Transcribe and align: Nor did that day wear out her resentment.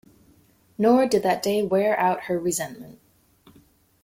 Nor 0.79 1.05
did 1.05 1.21
that 1.21 1.43
day 1.43 1.61
wear 1.61 1.95
out 1.99 2.21
her 2.21 2.39
resentment. 2.39 2.99